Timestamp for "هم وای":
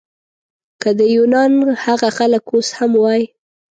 2.77-3.21